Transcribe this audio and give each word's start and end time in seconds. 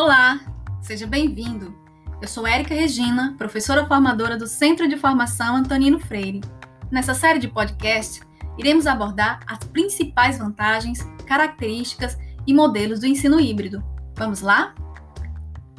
Olá, 0.00 0.38
seja 0.80 1.08
bem-vindo. 1.08 1.74
Eu 2.22 2.28
sou 2.28 2.46
Érica 2.46 2.72
Regina, 2.72 3.34
professora 3.36 3.84
formadora 3.84 4.36
do 4.36 4.46
Centro 4.46 4.88
de 4.88 4.96
Formação 4.96 5.56
Antonino 5.56 5.98
Freire. 5.98 6.40
Nessa 6.88 7.14
série 7.14 7.40
de 7.40 7.48
podcast, 7.48 8.20
iremos 8.56 8.86
abordar 8.86 9.40
as 9.44 9.58
principais 9.58 10.38
vantagens, 10.38 11.00
características 11.26 12.16
e 12.46 12.54
modelos 12.54 13.00
do 13.00 13.06
ensino 13.06 13.40
híbrido. 13.40 13.82
Vamos 14.14 14.40
lá? 14.40 14.72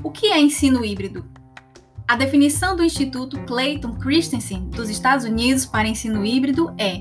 O 0.04 0.12
que 0.12 0.27
é 0.34 0.38
ensino 0.38 0.84
híbrido? 0.84 1.26
A 2.05 2.17
definição 2.17 2.76
do 2.76 2.84
Instituto 2.84 3.40
Clayton 3.45 3.94
Christensen 3.99 4.70
dos 4.70 4.90
Estados 4.90 5.23
Unidos 5.23 5.66
para 5.66 5.88
ensino 5.88 6.26
híbrido 6.26 6.76
é 6.77 6.98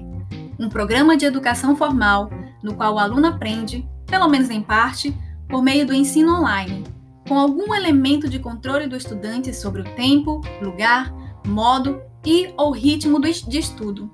um 0.57 0.69
programa 0.69 1.17
de 1.17 1.27
educação 1.27 1.75
formal 1.75 2.31
no 2.63 2.77
qual 2.77 2.95
o 2.95 2.99
aluno 3.01 3.27
aprende, 3.27 3.85
pelo 4.07 4.29
menos 4.29 4.51
em 4.51 4.63
parte, 4.63 5.13
por 5.49 5.65
meio 5.65 5.85
do 5.85 5.93
ensino 5.93 6.39
online, 6.39 6.85
com 7.29 7.39
algum 7.39 7.75
elemento 7.75 8.27
de 8.27 8.39
controle 8.39 8.87
do 8.87 8.97
estudante 8.97 9.55
sobre 9.55 9.83
o 9.83 9.95
tempo, 9.95 10.41
lugar, 10.63 11.13
modo 11.47 12.01
e 12.25 12.53
ou 12.57 12.73
ritmo 12.73 13.21
de 13.21 13.59
estudo. 13.59 14.11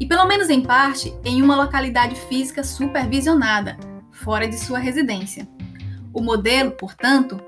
E 0.00 0.06
pelo 0.06 0.26
menos 0.26 0.50
em 0.50 0.60
parte 0.60 1.14
em 1.24 1.40
uma 1.40 1.54
localidade 1.54 2.16
física 2.16 2.64
supervisionada, 2.64 3.78
fora 4.10 4.48
de 4.48 4.58
sua 4.58 4.80
residência. 4.80 5.48
O 6.12 6.20
modelo, 6.20 6.72
portanto, 6.72 7.40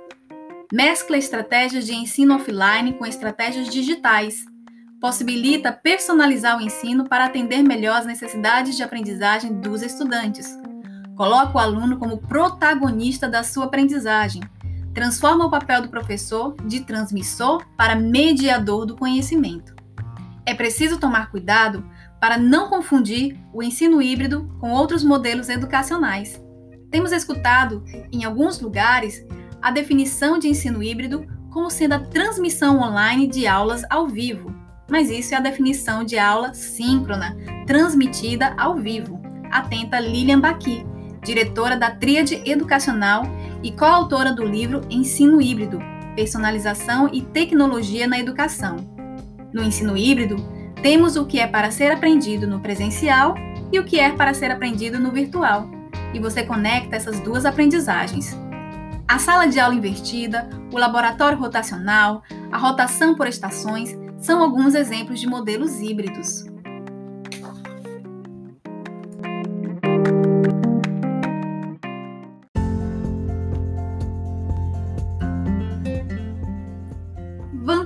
mescla 0.73 1.19
estratégias 1.19 1.84
de 1.84 1.95
ensino 1.95 2.37
offline 2.37 2.92
com 2.92 3.05
estratégias 3.05 3.69
digitais, 3.69 4.45
possibilita 5.00 5.73
personalizar 5.73 6.56
o 6.56 6.62
ensino 6.62 7.09
para 7.09 7.25
atender 7.25 7.62
melhor 7.62 7.98
as 7.98 8.06
necessidades 8.06 8.77
de 8.77 8.84
aprendizagem 8.84 9.53
dos 9.61 9.83
estudantes, 9.83 10.56
coloca 11.16 11.56
o 11.56 11.59
aluno 11.59 11.98
como 11.98 12.19
protagonista 12.19 13.28
da 13.28 13.42
sua 13.42 13.64
aprendizagem, 13.64 14.42
transforma 14.94 15.46
o 15.46 15.50
papel 15.50 15.82
do 15.82 15.88
professor 15.88 16.54
de 16.66 16.80
transmissor 16.80 17.64
para 17.76 17.96
mediador 17.96 18.86
do 18.86 18.96
conhecimento. 18.96 19.74
É 20.44 20.54
preciso 20.54 20.98
tomar 20.98 21.30
cuidado 21.30 21.84
para 22.20 22.38
não 22.38 22.68
confundir 22.68 23.38
o 23.52 23.62
ensino 23.62 24.00
híbrido 24.00 24.48
com 24.60 24.70
outros 24.70 25.02
modelos 25.02 25.48
educacionais. 25.48 26.40
Temos 26.90 27.10
escutado, 27.10 27.82
em 28.12 28.24
alguns 28.24 28.60
lugares, 28.60 29.26
a 29.60 29.70
definição 29.70 30.38
de 30.38 30.48
ensino 30.48 30.82
híbrido 30.82 31.26
como 31.50 31.70
sendo 31.70 31.94
a 31.94 32.00
transmissão 32.00 32.80
online 32.80 33.26
de 33.26 33.46
aulas 33.46 33.82
ao 33.90 34.06
vivo, 34.06 34.54
mas 34.90 35.10
isso 35.10 35.34
é 35.34 35.36
a 35.36 35.40
definição 35.40 36.04
de 36.04 36.18
aula 36.18 36.52
síncrona, 36.54 37.36
transmitida 37.66 38.54
ao 38.58 38.76
vivo. 38.76 39.20
Atenta 39.50 40.00
Lilian 40.00 40.40
Baqui, 40.40 40.84
diretora 41.22 41.76
da 41.76 41.90
Tríade 41.90 42.42
Educacional 42.44 43.24
e 43.62 43.72
coautora 43.72 44.32
do 44.32 44.44
livro 44.44 44.80
Ensino 44.91 45.41
Híbrido: 45.41 45.78
Personalização 46.16 47.08
e 47.12 47.22
Tecnologia 47.22 48.06
na 48.06 48.19
Educação. 48.19 48.77
No 49.52 49.62
ensino 49.62 49.96
híbrido, 49.96 50.36
temos 50.82 51.16
o 51.16 51.27
que 51.27 51.38
é 51.38 51.46
para 51.46 51.70
ser 51.70 51.92
aprendido 51.92 52.46
no 52.46 52.60
presencial 52.60 53.34
e 53.70 53.78
o 53.78 53.84
que 53.84 53.98
é 53.98 54.10
para 54.10 54.34
ser 54.34 54.50
aprendido 54.50 54.98
no 54.98 55.10
virtual, 55.10 55.70
e 56.12 56.19
você 56.19 56.42
conecta 56.42 56.96
essas 56.96 57.20
duas 57.20 57.44
aprendizagens. 57.44 58.36
A 59.06 59.19
sala 59.19 59.46
de 59.46 59.60
aula 59.60 59.74
invertida, 59.74 60.48
o 60.72 60.78
laboratório 60.78 61.38
rotacional, 61.38 62.22
a 62.50 62.58
rotação 62.58 63.14
por 63.14 63.26
estações 63.26 63.97
são 64.19 64.42
alguns 64.42 64.74
exemplos 64.74 65.20
de 65.20 65.26
modelos 65.26 65.80
híbridos. 65.80 66.44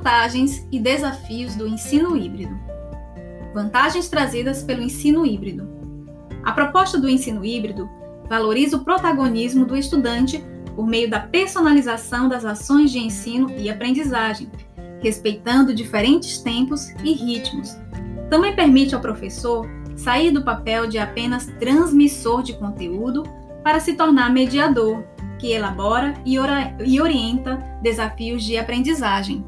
Vantagens 0.06 0.64
e 0.70 0.78
desafios 0.78 1.56
do 1.56 1.66
ensino 1.66 2.16
híbrido. 2.16 2.56
Vantagens 3.52 4.08
trazidas 4.08 4.62
pelo 4.62 4.80
ensino 4.80 5.26
híbrido. 5.26 5.68
A 6.44 6.52
proposta 6.52 6.96
do 6.96 7.08
ensino 7.08 7.44
híbrido 7.44 7.90
valoriza 8.28 8.76
o 8.76 8.84
protagonismo 8.84 9.66
do 9.66 9.76
estudante 9.76 10.44
por 10.76 10.86
meio 10.86 11.10
da 11.10 11.18
personalização 11.18 12.28
das 12.28 12.44
ações 12.44 12.92
de 12.92 13.00
ensino 13.00 13.50
e 13.58 13.68
aprendizagem, 13.68 14.48
respeitando 15.02 15.74
diferentes 15.74 16.38
tempos 16.38 16.90
e 17.02 17.12
ritmos. 17.12 17.76
Também 18.30 18.54
permite 18.54 18.94
ao 18.94 19.00
professor 19.00 19.68
sair 19.96 20.30
do 20.30 20.44
papel 20.44 20.86
de 20.86 20.98
apenas 20.98 21.46
transmissor 21.58 22.44
de 22.44 22.52
conteúdo 22.52 23.24
para 23.64 23.80
se 23.80 23.94
tornar 23.94 24.32
mediador, 24.32 25.02
que 25.36 25.50
elabora 25.50 26.14
e, 26.24 26.38
orienta 26.38 27.56
desafios 27.82 28.44
de 28.44 28.56
aprendizagem 28.56 29.44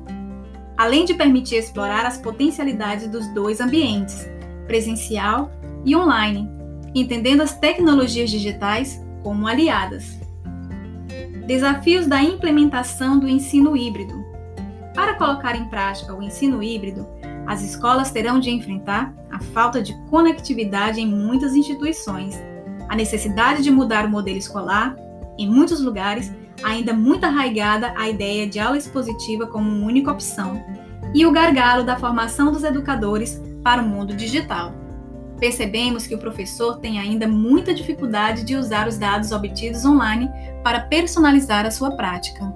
além 0.78 1.04
de 1.04 1.12
permitir 1.12 1.56
explorar 1.56 2.06
as 2.06 2.18
potencialidades 2.18 3.08
dos 3.08 3.26
dois 3.34 3.60
ambientes, 3.60 4.28
presencial 4.68 5.50
e 5.84 5.96
online, 5.96 6.48
entendendo 6.94 7.42
as 7.42 7.58
tecnologias 7.58 8.30
digitais 8.30 9.04
como 9.24 9.48
aliadas. 9.48 10.16
Desafios 11.48 12.06
da 12.06 12.22
implementação 12.22 13.18
do 13.18 13.28
ensino 13.28 13.76
híbrido. 13.76 14.24
Para 14.94 15.14
colocar 15.14 15.56
em 15.56 15.68
prática 15.68 16.14
o 16.14 16.22
ensino 16.22 16.62
híbrido, 16.62 17.04
as 17.44 17.62
escolas 17.62 18.12
terão 18.12 18.38
de 18.38 18.50
enfrentar 18.50 19.12
a 19.32 19.40
falta 19.40 19.82
de 19.82 19.94
conectividade 20.08 21.00
em 21.00 21.06
muitas 21.06 21.56
instituições, 21.56 22.36
a 22.88 22.94
necessidade 22.94 23.64
de 23.64 23.70
mudar 23.70 24.06
o 24.06 24.10
modelo 24.10 24.38
escolar, 24.38 24.94
em 25.36 25.48
muitos 25.48 25.80
lugares, 25.80 26.32
ainda 26.62 26.92
muito 26.92 27.24
arraigada 27.24 27.92
a 27.96 28.08
ideia 28.08 28.46
de 28.46 28.58
aula 28.58 28.76
expositiva 28.76 29.46
como 29.46 29.84
única 29.84 30.10
opção, 30.10 30.62
e 31.14 31.24
o 31.24 31.32
gargalo 31.32 31.84
da 31.84 31.96
formação 31.96 32.52
dos 32.52 32.64
educadores 32.64 33.40
para 33.62 33.82
o 33.82 33.86
mundo 33.86 34.14
digital. 34.14 34.72
Percebemos 35.38 36.06
que 36.06 36.14
o 36.14 36.18
professor 36.18 36.78
tem 36.78 36.98
ainda 36.98 37.28
muita 37.28 37.72
dificuldade 37.72 38.44
de 38.44 38.56
usar 38.56 38.88
os 38.88 38.98
dados 38.98 39.30
obtidos 39.30 39.84
online 39.84 40.28
para 40.64 40.80
personalizar 40.80 41.64
a 41.64 41.70
sua 41.70 41.92
prática. 41.92 42.52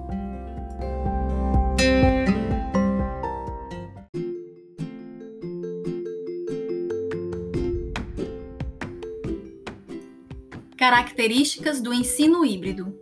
Características 10.77 11.79
do 11.79 11.93
ensino 11.93 12.45
híbrido 12.45 12.93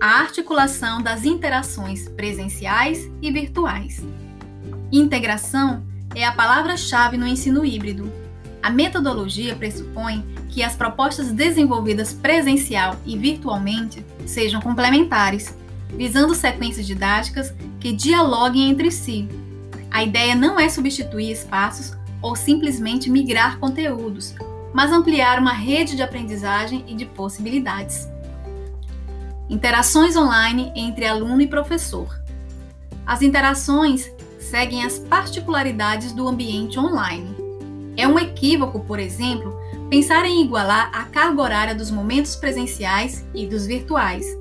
a 0.00 0.20
articulação 0.20 1.00
das 1.02 1.24
interações 1.24 2.08
presenciais 2.08 3.10
e 3.22 3.30
virtuais. 3.30 4.02
Integração 4.92 5.82
é 6.14 6.24
a 6.24 6.32
palavra-chave 6.32 7.16
no 7.16 7.26
ensino 7.26 7.64
híbrido. 7.64 8.12
A 8.62 8.70
metodologia 8.70 9.54
pressupõe 9.54 10.24
que 10.48 10.62
as 10.62 10.74
propostas 10.74 11.32
desenvolvidas 11.32 12.12
presencial 12.12 12.96
e 13.04 13.16
virtualmente 13.16 14.04
sejam 14.26 14.60
complementares, 14.60 15.56
visando 15.90 16.34
sequências 16.34 16.86
didáticas 16.86 17.54
que 17.80 17.92
dialoguem 17.92 18.70
entre 18.70 18.90
si. 18.90 19.28
A 19.90 20.02
ideia 20.02 20.34
não 20.34 20.58
é 20.58 20.68
substituir 20.68 21.30
espaços 21.30 21.92
ou 22.20 22.34
simplesmente 22.34 23.08
migrar 23.08 23.58
conteúdos, 23.58 24.34
mas 24.74 24.92
ampliar 24.92 25.38
uma 25.38 25.52
rede 25.52 25.96
de 25.96 26.02
aprendizagem 26.02 26.84
e 26.86 26.94
de 26.94 27.06
possibilidades. 27.06 28.08
Interações 29.48 30.16
online 30.16 30.72
entre 30.74 31.06
aluno 31.06 31.40
e 31.40 31.46
professor. 31.46 32.20
As 33.06 33.22
interações 33.22 34.10
seguem 34.40 34.84
as 34.84 34.98
particularidades 34.98 36.12
do 36.12 36.26
ambiente 36.26 36.80
online. 36.80 37.32
É 37.96 38.08
um 38.08 38.18
equívoco, 38.18 38.80
por 38.80 38.98
exemplo, 38.98 39.56
pensar 39.88 40.24
em 40.26 40.42
igualar 40.42 40.90
a 40.92 41.04
carga 41.04 41.40
horária 41.40 41.74
dos 41.76 41.92
momentos 41.92 42.34
presenciais 42.34 43.24
e 43.32 43.46
dos 43.46 43.66
virtuais. 43.66 44.36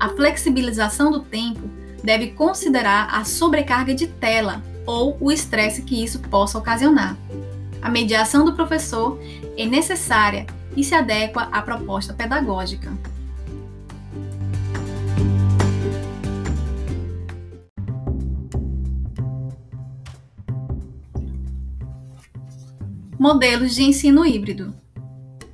A 0.00 0.08
flexibilização 0.08 1.10
do 1.10 1.20
tempo 1.20 1.68
deve 2.02 2.28
considerar 2.28 3.08
a 3.12 3.24
sobrecarga 3.24 3.94
de 3.94 4.06
tela 4.06 4.62
ou 4.86 5.14
o 5.20 5.30
estresse 5.30 5.82
que 5.82 6.02
isso 6.02 6.20
possa 6.20 6.56
ocasionar. 6.56 7.18
A 7.82 7.90
mediação 7.90 8.46
do 8.46 8.54
professor 8.54 9.20
é 9.58 9.66
necessária 9.66 10.46
e 10.74 10.82
se 10.82 10.94
adequa 10.94 11.48
à 11.52 11.60
proposta 11.60 12.14
pedagógica. 12.14 12.90
Modelos 23.18 23.74
de 23.74 23.82
ensino 23.82 24.24
híbrido. 24.24 24.72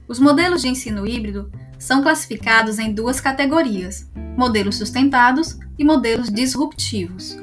Os 0.06 0.18
modelos 0.18 0.60
de 0.60 0.68
ensino 0.68 1.06
híbrido 1.06 1.50
são 1.78 2.02
classificados 2.02 2.78
em 2.78 2.92
duas 2.92 3.22
categorias: 3.22 4.06
modelos 4.36 4.76
sustentados 4.76 5.58
e 5.78 5.82
modelos 5.82 6.28
disruptivos. 6.28 7.34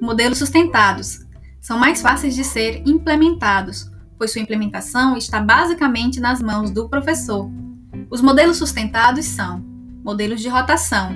Modelos 0.00 0.38
sustentados 0.38 1.24
são 1.60 1.78
mais 1.78 2.02
fáceis 2.02 2.34
de 2.34 2.42
ser 2.42 2.82
implementados, 2.84 3.88
pois 4.18 4.32
sua 4.32 4.42
implementação 4.42 5.16
está 5.16 5.38
basicamente 5.38 6.18
nas 6.18 6.42
mãos 6.42 6.72
do 6.72 6.88
professor. 6.88 7.48
Os 8.10 8.20
modelos 8.20 8.56
sustentados 8.56 9.26
são 9.26 9.64
modelos 10.02 10.40
de 10.40 10.48
rotação, 10.48 11.14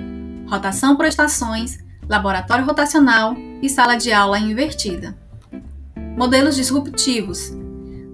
rotação 0.49 0.95
por 0.95 1.05
estações, 1.05 1.79
laboratório 2.07 2.65
rotacional 2.65 3.35
e 3.61 3.67
sala 3.67 3.97
de 3.97 4.13
aula 4.13 4.39
invertida. 4.39 5.17
Modelos 6.17 6.55
disruptivos 6.55 7.56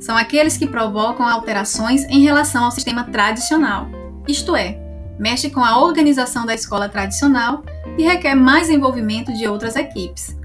são 0.03 0.17
aqueles 0.17 0.57
que 0.57 0.67
provocam 0.67 1.25
alterações 1.25 2.03
em 2.09 2.23
relação 2.23 2.65
ao 2.65 2.71
sistema 2.71 3.05
tradicional, 3.05 3.87
isto 4.27 4.53
é, 4.53 4.77
mexe 5.17 5.49
com 5.49 5.63
a 5.63 5.81
organização 5.81 6.45
da 6.45 6.53
escola 6.53 6.89
tradicional 6.89 7.63
e 7.97 8.03
requer 8.03 8.35
mais 8.35 8.69
envolvimento 8.69 9.31
de 9.31 9.47
outras 9.47 9.77
equipes. 9.77 10.37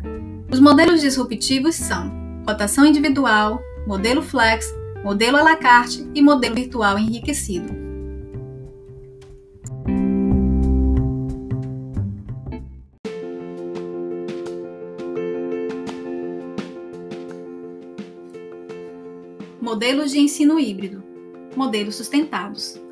Os 0.49 0.61
modelos 0.61 1.01
disruptivos 1.01 1.75
são 1.75 2.09
rotação 2.47 2.87
individual, 2.87 3.61
modelo 3.85 4.23
flex, 4.23 4.65
modelo 5.03 5.37
à 5.37 5.43
la 5.43 5.57
carte 5.57 6.09
e 6.15 6.23
modelo 6.23 6.55
virtual 6.55 6.97
enriquecido. 6.97 7.88
Modelos 19.79 20.11
de 20.11 20.19
ensino 20.19 20.59
híbrido, 20.59 21.05
modelos 21.55 21.95
sustentados. 21.95 22.83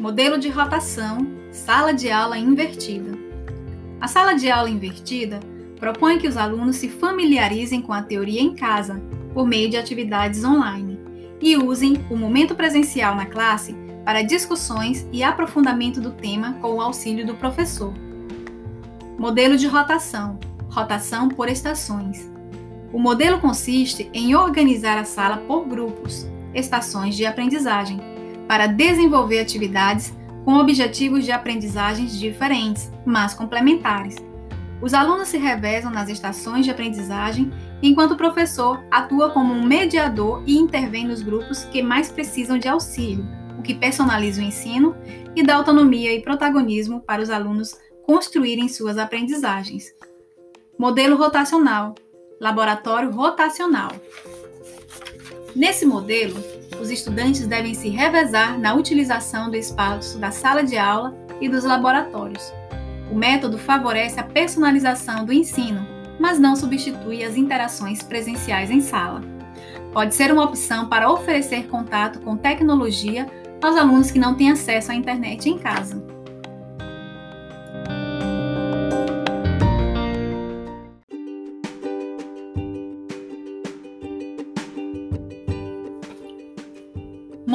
Modelo 0.00 0.38
de 0.38 0.48
rotação, 0.48 1.24
sala 1.52 1.92
de 1.92 2.10
aula 2.10 2.36
invertida. 2.36 3.16
A 4.00 4.08
sala 4.08 4.34
de 4.34 4.50
aula 4.50 4.68
invertida 4.68 5.38
propõe 5.78 6.18
que 6.18 6.26
os 6.26 6.36
alunos 6.36 6.74
se 6.74 6.88
familiarizem 6.88 7.80
com 7.80 7.92
a 7.92 8.02
teoria 8.02 8.40
em 8.40 8.56
casa, 8.56 9.00
por 9.32 9.46
meio 9.46 9.70
de 9.70 9.76
atividades 9.76 10.42
online, 10.42 10.98
e 11.40 11.56
usem 11.56 12.04
o 12.10 12.16
momento 12.16 12.56
presencial 12.56 13.14
na 13.14 13.26
classe 13.26 13.76
para 14.04 14.22
discussões 14.22 15.06
e 15.12 15.22
aprofundamento 15.22 16.00
do 16.00 16.10
tema 16.10 16.54
com 16.54 16.74
o 16.74 16.80
auxílio 16.80 17.24
do 17.24 17.36
professor. 17.36 17.94
Modelo 19.16 19.56
de 19.56 19.68
rotação 19.68 20.40
rotação 20.70 21.28
por 21.28 21.48
estações. 21.48 22.30
O 22.92 22.98
modelo 22.98 23.40
consiste 23.40 24.10
em 24.12 24.34
organizar 24.34 24.98
a 24.98 25.04
sala 25.04 25.36
por 25.36 25.66
grupos, 25.66 26.26
estações 26.52 27.14
de 27.14 27.24
aprendizagem, 27.24 28.00
para 28.48 28.66
desenvolver 28.66 29.38
atividades 29.38 30.12
com 30.44 30.54
objetivos 30.54 31.24
de 31.24 31.30
aprendizagens 31.30 32.18
diferentes, 32.18 32.90
mas 33.06 33.32
complementares. 33.32 34.16
Os 34.82 34.94
alunos 34.94 35.28
se 35.28 35.38
revezam 35.38 35.90
nas 35.90 36.08
estações 36.08 36.64
de 36.64 36.70
aprendizagem, 36.70 37.52
enquanto 37.82 38.12
o 38.12 38.16
professor 38.16 38.82
atua 38.90 39.30
como 39.30 39.52
um 39.52 39.64
mediador 39.64 40.42
e 40.46 40.56
intervém 40.56 41.06
nos 41.06 41.22
grupos 41.22 41.64
que 41.64 41.82
mais 41.82 42.10
precisam 42.10 42.58
de 42.58 42.66
auxílio, 42.66 43.24
o 43.58 43.62
que 43.62 43.74
personaliza 43.74 44.40
o 44.40 44.44
ensino 44.44 44.96
e 45.36 45.42
dá 45.42 45.54
autonomia 45.54 46.12
e 46.12 46.22
protagonismo 46.22 47.00
para 47.02 47.22
os 47.22 47.30
alunos 47.30 47.78
construírem 48.04 48.68
suas 48.68 48.98
aprendizagens. 48.98 49.84
Modelo 50.78 51.16
rotacional 51.16 51.94
laboratório 52.40 53.10
rotacional. 53.10 53.92
Nesse 55.54 55.84
modelo, 55.84 56.42
os 56.80 56.90
estudantes 56.90 57.46
devem 57.46 57.74
se 57.74 57.90
revezar 57.90 58.58
na 58.58 58.74
utilização 58.74 59.50
do 59.50 59.56
espaço 59.56 60.18
da 60.18 60.30
sala 60.30 60.64
de 60.64 60.78
aula 60.78 61.14
e 61.38 61.48
dos 61.48 61.64
laboratórios. 61.64 62.50
O 63.12 63.14
método 63.14 63.58
favorece 63.58 64.18
a 64.18 64.22
personalização 64.22 65.24
do 65.24 65.32
ensino, 65.32 65.86
mas 66.18 66.38
não 66.38 66.56
substitui 66.56 67.22
as 67.24 67.36
interações 67.36 68.02
presenciais 68.02 68.70
em 68.70 68.80
sala. 68.80 69.20
Pode 69.92 70.14
ser 70.14 70.32
uma 70.32 70.44
opção 70.44 70.88
para 70.88 71.10
oferecer 71.10 71.66
contato 71.66 72.20
com 72.20 72.36
tecnologia 72.36 73.26
aos 73.60 73.76
alunos 73.76 74.10
que 74.10 74.18
não 74.18 74.34
têm 74.34 74.50
acesso 74.50 74.92
à 74.92 74.94
internet 74.94 75.48
em 75.48 75.58
casa. 75.58 76.02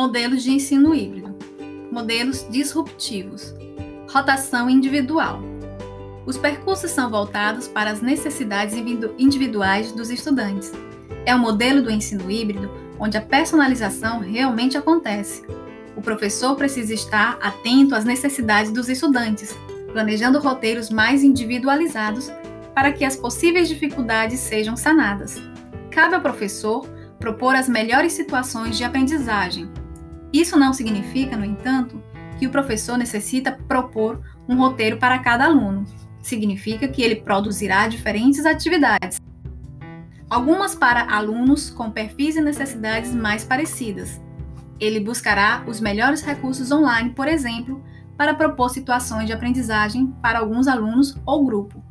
Modelos 0.05 0.43
de 0.43 0.51
ensino 0.51 0.93
híbrido. 0.93 1.35
Modelos 1.91 2.45
disruptivos. 2.51 3.55
Rotação 4.07 4.69
individual. 4.69 5.41
Os 6.27 6.37
percursos 6.37 6.91
são 6.91 7.09
voltados 7.09 7.67
para 7.67 7.89
as 7.89 8.03
necessidades 8.03 8.75
individuais 9.17 9.91
dos 9.93 10.11
estudantes. 10.11 10.71
É 11.25 11.33
o 11.33 11.39
modelo 11.39 11.81
do 11.81 11.89
ensino 11.89 12.29
híbrido 12.29 12.69
onde 12.99 13.17
a 13.17 13.21
personalização 13.21 14.19
realmente 14.19 14.77
acontece. 14.77 15.41
O 15.95 16.03
professor 16.03 16.55
precisa 16.55 16.93
estar 16.93 17.39
atento 17.41 17.95
às 17.95 18.05
necessidades 18.05 18.71
dos 18.71 18.87
estudantes, 18.89 19.57
planejando 19.91 20.37
roteiros 20.37 20.91
mais 20.91 21.23
individualizados 21.23 22.31
para 22.75 22.91
que 22.91 23.03
as 23.03 23.15
possíveis 23.15 23.67
dificuldades 23.67 24.39
sejam 24.39 24.77
sanadas. 24.77 25.41
Cabe 25.89 26.13
ao 26.13 26.21
professor 26.21 26.87
propor 27.19 27.55
as 27.55 27.67
melhores 27.67 28.13
situações 28.13 28.77
de 28.77 28.83
aprendizagem, 28.83 29.67
isso 30.39 30.57
não 30.57 30.73
significa, 30.73 31.37
no 31.37 31.45
entanto, 31.45 32.01
que 32.37 32.47
o 32.47 32.51
professor 32.51 32.97
necessita 32.97 33.57
propor 33.67 34.21
um 34.47 34.57
roteiro 34.57 34.97
para 34.97 35.19
cada 35.19 35.45
aluno. 35.45 35.85
Significa 36.21 36.87
que 36.87 37.01
ele 37.01 37.17
produzirá 37.17 37.87
diferentes 37.87 38.45
atividades, 38.45 39.21
algumas 40.29 40.75
para 40.75 41.15
alunos 41.15 41.69
com 41.69 41.91
perfis 41.91 42.35
e 42.35 42.41
necessidades 42.41 43.13
mais 43.13 43.43
parecidas. 43.43 44.21
Ele 44.79 44.99
buscará 44.99 45.63
os 45.67 45.79
melhores 45.79 46.21
recursos 46.21 46.71
online, 46.71 47.11
por 47.11 47.27
exemplo, 47.27 47.81
para 48.17 48.33
propor 48.33 48.69
situações 48.69 49.27
de 49.27 49.33
aprendizagem 49.33 50.07
para 50.21 50.39
alguns 50.39 50.67
alunos 50.67 51.15
ou 51.25 51.45
grupo. 51.45 51.83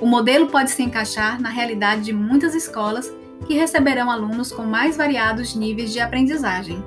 O 0.00 0.06
modelo 0.06 0.48
pode 0.48 0.70
se 0.70 0.82
encaixar 0.82 1.40
na 1.40 1.48
realidade 1.48 2.02
de 2.02 2.12
muitas 2.12 2.54
escolas 2.54 3.10
que 3.46 3.54
receberão 3.54 4.10
alunos 4.10 4.52
com 4.52 4.62
mais 4.62 4.96
variados 4.96 5.54
níveis 5.54 5.92
de 5.92 6.00
aprendizagem. 6.00 6.82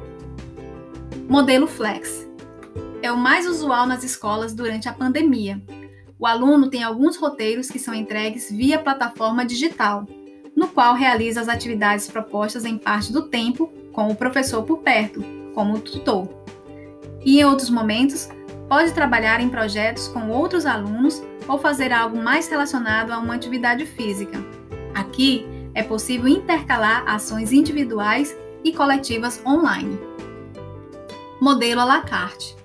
Modelo 1.30 1.68
Flex. 1.68 2.28
É 3.04 3.12
o 3.12 3.18
mais 3.18 3.46
usual 3.46 3.86
nas 3.86 4.04
escolas 4.04 4.52
durante 4.52 4.90
a 4.90 4.94
pandemia. 4.94 5.62
O 6.18 6.26
aluno 6.26 6.72
tem 6.72 6.82
alguns 6.82 7.18
roteiros 7.18 7.70
que 7.70 7.78
são 7.78 7.94
entregues 7.94 8.50
via 8.50 8.80
plataforma 8.80 9.46
digital, 9.46 10.08
no 10.56 10.68
qual 10.70 10.96
realiza 10.96 11.40
as 11.40 11.48
atividades 11.48 12.08
propostas 12.08 12.66
em 12.66 12.80
parte 12.80 13.14
do 13.14 13.30
tempo 13.30 13.72
com 13.94 14.08
o 14.08 14.16
professor 14.16 14.64
por 14.64 14.80
perto, 14.80 15.24
como 15.54 15.80
tutor. 15.80 16.28
E 17.24 17.40
em 17.40 17.46
outros 17.46 17.70
momentos, 17.70 18.28
pode 18.68 18.92
trabalhar 18.94 19.40
em 19.40 19.50
projetos 19.50 20.08
com 20.08 20.32
outros 20.32 20.66
alunos 20.66 21.22
ou 21.48 21.60
fazer 21.60 21.94
algo 21.94 22.18
mais 22.18 22.50
relacionado 22.50 23.12
a 23.12 23.20
uma 23.20 23.36
atividade 23.36 23.86
física. 23.86 24.44
Aqui 24.96 25.46
é 25.76 25.84
possível 25.84 26.28
intercalar 26.28 27.08
ações 27.08 27.52
individuais 27.52 28.36
e 28.64 28.74
coletivas 28.74 29.40
online 29.46 30.09
modelo 31.42 31.80
à 31.80 31.86
la 31.86 32.02
carte. 32.02 32.56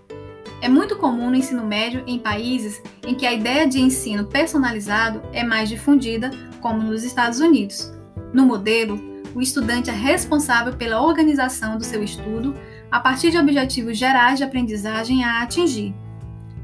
É 0.60 0.68
muito 0.68 0.96
comum 0.96 1.30
no 1.30 1.36
ensino 1.36 1.64
médio 1.64 2.02
em 2.06 2.18
países 2.18 2.82
em 3.06 3.14
que 3.14 3.24
a 3.24 3.32
ideia 3.32 3.68
de 3.68 3.80
ensino 3.80 4.24
personalizado 4.24 5.22
é 5.32 5.44
mais 5.44 5.68
difundida, 5.68 6.30
como 6.60 6.82
nos 6.82 7.04
Estados 7.04 7.38
Unidos. 7.38 7.92
No 8.32 8.44
modelo, 8.44 8.98
o 9.34 9.40
estudante 9.40 9.90
é 9.90 9.92
responsável 9.92 10.74
pela 10.74 11.02
organização 11.02 11.78
do 11.78 11.84
seu 11.84 12.02
estudo 12.02 12.54
a 12.90 12.98
partir 12.98 13.30
de 13.30 13.38
objetivos 13.38 13.96
gerais 13.96 14.38
de 14.38 14.44
aprendizagem 14.44 15.24
a 15.24 15.42
atingir. 15.42 15.94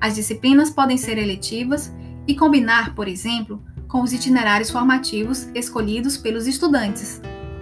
As 0.01 0.15
disciplinas 0.17 0.71
podem 0.71 0.97
ser 0.97 1.17
eletivas 1.17 1.95
e 2.27 2.35
combinar, 2.35 2.95
por 2.95 3.07
exemplo, 3.07 3.63
com 3.87 4.03
os 4.03 4.13
itinerários 4.13 4.71
formativos 4.71 5.49
escolhidos 5.55 6.17
pelos 6.17 6.47
estudantes. 6.47 7.21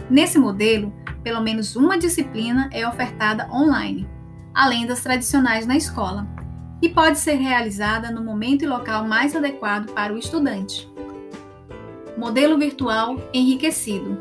Nesse 0.09 0.39
modelo, 0.39 0.93
pelo 1.23 1.43
menos 1.43 1.77
uma 1.77 1.99
disciplina 1.99 2.71
é 2.73 2.87
ofertada 2.89 3.47
online 3.53 4.09
além 4.59 4.85
das 4.85 5.01
tradicionais 5.01 5.69
na 5.69 5.77
escola, 5.77 6.27
e 6.83 6.89
pode 6.89 7.17
ser 7.21 7.35
realizada 7.35 8.11
no 8.11 8.25
momento 8.25 8.65
e 8.65 8.67
local 8.67 9.07
mais 9.07 9.37
adequado 9.37 9.93
para 9.93 10.13
o 10.13 10.19
estudante. 10.19 10.91
Modelo 12.17 12.59
virtual 12.59 13.21
enriquecido. 13.33 14.19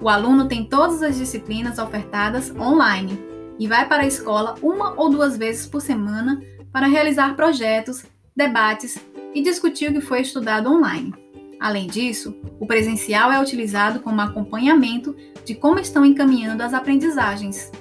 O 0.00 0.08
aluno 0.08 0.46
tem 0.46 0.64
todas 0.64 1.02
as 1.02 1.16
disciplinas 1.16 1.80
ofertadas 1.80 2.54
online 2.56 3.20
e 3.58 3.66
vai 3.66 3.88
para 3.88 4.04
a 4.04 4.06
escola 4.06 4.54
uma 4.62 4.94
ou 4.96 5.10
duas 5.10 5.36
vezes 5.36 5.66
por 5.66 5.80
semana 5.80 6.40
para 6.72 6.86
realizar 6.86 7.34
projetos, 7.34 8.06
debates 8.36 8.96
e 9.34 9.42
discutir 9.42 9.90
o 9.90 9.92
que 9.92 10.00
foi 10.00 10.20
estudado 10.20 10.70
online. 10.70 11.12
Além 11.58 11.88
disso, 11.88 12.32
o 12.60 12.66
presencial 12.66 13.32
é 13.32 13.42
utilizado 13.42 13.98
como 13.98 14.20
acompanhamento 14.20 15.16
de 15.44 15.56
como 15.56 15.80
estão 15.80 16.04
encaminhando 16.04 16.62
as 16.62 16.72
aprendizagens. 16.72 17.72